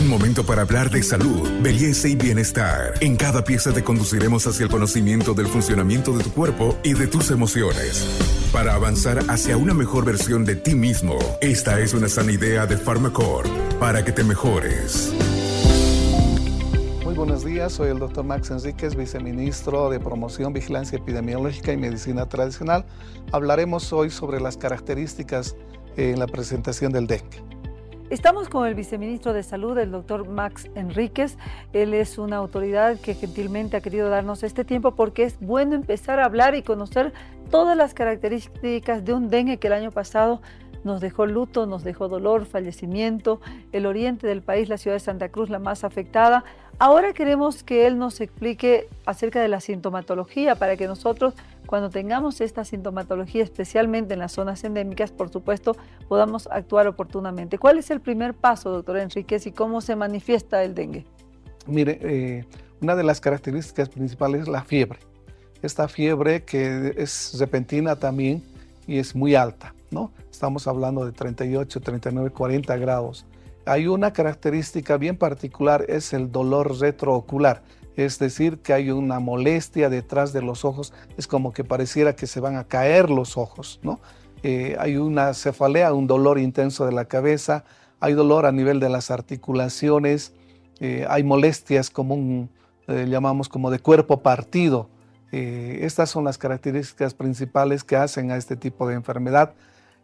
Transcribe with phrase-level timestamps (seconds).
[0.00, 2.94] Un momento para hablar de salud, belleza y bienestar.
[3.02, 7.06] En cada pieza te conduciremos hacia el conocimiento del funcionamiento de tu cuerpo y de
[7.06, 8.06] tus emociones.
[8.50, 12.78] Para avanzar hacia una mejor versión de ti mismo, esta es una sana idea de
[12.78, 15.12] Pharmacore para que te mejores.
[17.04, 22.26] Muy buenos días, soy el doctor Max Enríquez, viceministro de Promoción, Vigilancia Epidemiológica y Medicina
[22.26, 22.86] Tradicional.
[23.32, 25.56] Hablaremos hoy sobre las características
[25.98, 27.50] en la presentación del dengue.
[28.10, 31.38] Estamos con el viceministro de Salud, el doctor Max Enríquez.
[31.72, 36.18] Él es una autoridad que gentilmente ha querido darnos este tiempo porque es bueno empezar
[36.18, 37.12] a hablar y conocer
[37.52, 40.42] todas las características de un dengue que el año pasado
[40.84, 43.40] nos dejó luto, nos dejó dolor, fallecimiento,
[43.72, 46.44] el oriente del país, la ciudad de Santa Cruz, la más afectada.
[46.78, 51.34] Ahora queremos que él nos explique acerca de la sintomatología para que nosotros,
[51.66, 55.76] cuando tengamos esta sintomatología, especialmente en las zonas endémicas, por supuesto,
[56.08, 57.58] podamos actuar oportunamente.
[57.58, 61.04] ¿Cuál es el primer paso, doctor Enríquez, y cómo se manifiesta el dengue?
[61.66, 62.44] Mire, eh,
[62.80, 64.98] una de las características principales es la fiebre.
[65.60, 68.42] Esta fiebre que es repentina también
[68.86, 70.12] y es muy alta, ¿no?
[70.30, 73.26] Estamos hablando de 38, 39, 40 grados.
[73.66, 77.62] Hay una característica bien particular, es el dolor retroocular,
[77.96, 82.26] es decir, que hay una molestia detrás de los ojos, es como que pareciera que
[82.26, 84.00] se van a caer los ojos, ¿no?
[84.42, 87.64] Eh, hay una cefalea, un dolor intenso de la cabeza,
[88.00, 90.32] hay dolor a nivel de las articulaciones,
[90.80, 92.48] eh, hay molestias como un,
[92.88, 94.88] eh, llamamos como de cuerpo partido.
[95.32, 99.54] estas son las características principales que hacen a este tipo de enfermedad.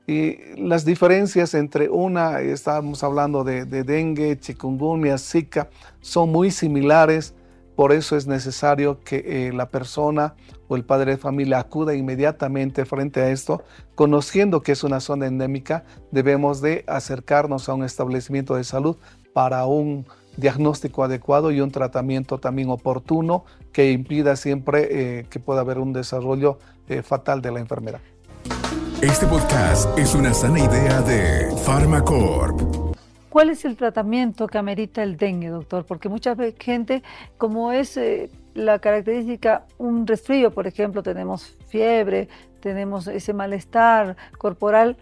[0.07, 5.69] Y las diferencias entre una, estábamos hablando de, dengue, chikungunya, zika,
[6.01, 7.35] son muy similares,
[7.75, 10.35] por eso es necesario que eh, la persona
[10.69, 15.27] o el padre de familia acuda inmediatamente frente a esto, conociendo que es una zona
[15.27, 18.97] endémica, debemos de acercarnos a un establecimiento de salud
[19.35, 25.61] para un diagnóstico adecuado y un tratamiento también oportuno que impida siempre eh, que pueda
[25.61, 28.01] haber un desarrollo eh, fatal de la enfermedad.
[29.03, 32.97] Este podcast es una sana idea de Pharmacorp.
[33.29, 35.85] ¿Cuál es el tratamiento que amerita el dengue, doctor?
[35.85, 37.03] Porque mucha gente,
[37.37, 42.29] como es eh, la característica, un resfrío, por ejemplo, tenemos fiebre,
[42.61, 44.97] tenemos ese malestar corporal,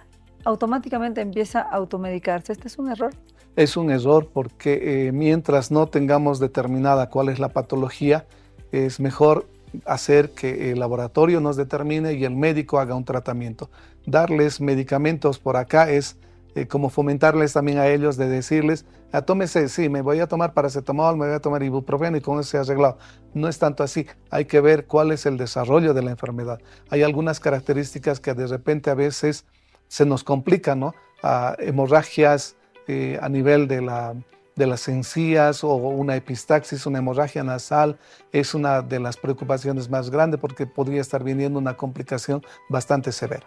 [0.45, 2.53] automáticamente empieza a automedicarse.
[2.53, 3.15] ¿Este es un error?
[3.55, 8.27] Es un error porque eh, mientras no tengamos determinada cuál es la patología,
[8.73, 9.47] es mejor
[9.85, 13.71] hacer que el laboratorio nos determine y el médico haga un tratamiento.
[14.07, 16.17] Darles medicamentos por acá es
[16.55, 20.55] eh, como fomentarles también a ellos de decirles, ah, tómese, sí, me voy a tomar
[20.55, 22.99] paracetamol, me voy a tomar ibuprofeno y con eso se ha arreglado.
[23.33, 26.61] No es tanto así, hay que ver cuál es el desarrollo de la enfermedad.
[26.91, 29.47] Hay algunas características que de repente a veces
[29.89, 30.95] se nos complican, ¿no?
[31.25, 34.15] Ah, hemorragias eh, a nivel de la
[34.57, 37.99] de las encías o una epistaxis, una hemorragia nasal,
[38.33, 43.47] es una de las preocupaciones más grandes porque podría estar viniendo una complicación bastante severa.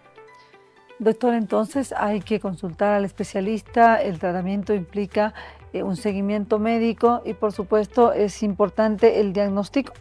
[0.99, 5.33] Doctor, entonces hay que consultar al especialista, el tratamiento implica
[5.71, 9.93] eh, un seguimiento médico y por supuesto es importante el diagnóstico.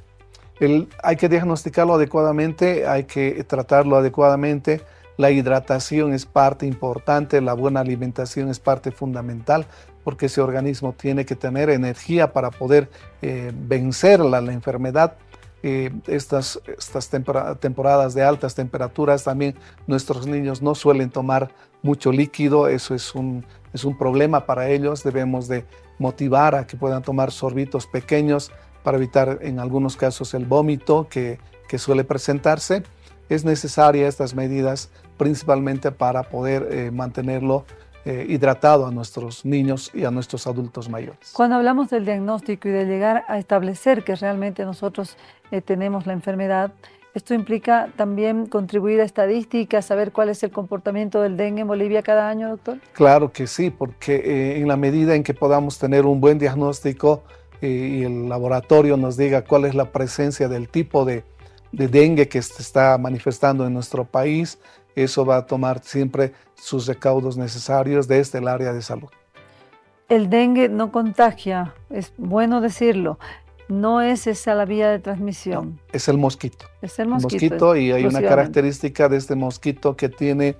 [1.02, 4.80] hay que diagnosticarlo adecuadamente, hay que tratarlo adecuadamente.
[5.18, 9.66] La hidratación es parte importante, la buena alimentación es parte fundamental
[10.06, 12.88] porque ese organismo tiene que tener energía para poder
[13.22, 15.16] eh, vencer la, enfermedad.
[15.64, 17.10] Eh, estas, estas
[17.58, 19.56] temporadas de altas temperaturas también
[19.88, 21.50] nuestros niños no suelen tomar
[21.82, 25.64] mucho líquido, eso es un, es un problema para ellos, debemos de
[25.98, 28.52] motivar a que puedan tomar sorbitos pequeños
[28.84, 32.84] para evitar en algunos casos el vómito que, que suele presentarse.
[33.28, 37.64] Es necesaria estas medidas principalmente para poder eh, mantenerlo
[38.08, 41.32] eh, hidratado a nuestros niños y a nuestros adultos mayores.
[41.32, 45.16] Cuando hablamos del diagnóstico y de llegar a establecer que realmente nosotros
[45.50, 46.70] eh, tenemos la enfermedad,
[47.14, 52.00] esto implica también contribuir a estadísticas, saber cuál es el comportamiento del dengue en Bolivia
[52.04, 52.78] cada año, doctor.
[52.92, 57.24] Claro que sí, porque eh, en la medida en que podamos tener un buen diagnóstico
[57.60, 61.24] y el laboratorio nos diga cuál es la presencia del tipo de,
[61.72, 64.60] de dengue que se está manifestando en nuestro país,
[65.04, 69.08] eso va a tomar siempre sus recaudos necesarios desde el área de salud.
[70.08, 73.18] El dengue no contagia, es bueno decirlo.
[73.68, 75.80] No es esa la vía de transmisión.
[75.92, 76.66] es el mosquito.
[76.82, 77.76] Es el mosquito.
[77.76, 80.56] y hay una característica de este mosquito que tiene,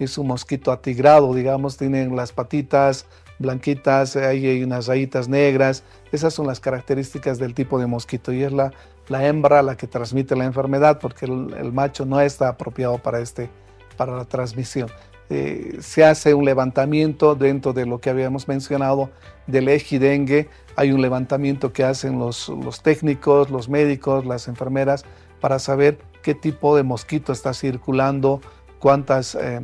[0.00, 3.06] es un mosquito atigrado, digamos, tienen las patitas
[3.38, 5.84] blanquitas, hay unas rayitas negras.
[6.12, 8.72] Esas son las características del tipo de mosquito y es la,
[9.08, 13.20] la hembra la que transmite la enfermedad porque el, el macho no está apropiado para
[13.20, 13.48] este,
[13.98, 14.88] para la transmisión.
[15.30, 19.10] eh, se hace un levantamiento dentro de lo que habíamos mencionado
[19.46, 20.48] del ejidengue.
[20.76, 25.04] Hay un levantamiento que hacen los, los técnicos, los médicos, las enfermeras
[25.40, 28.40] para saber qué tipo de mosquito está circulando,
[28.78, 29.60] cuántas, eh,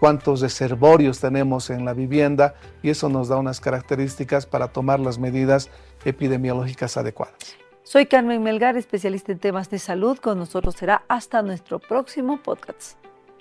[0.00, 5.18] cuántos reservorios tenemos en la vivienda y eso nos da unas características para tomar las
[5.18, 5.68] medidas
[6.04, 7.36] epidemiológicas adecuadas.
[7.84, 10.16] Soy Carmen Melgar, especialista en temas de salud.
[10.18, 13.01] Con nosotros será hasta nuestro próximo podcast.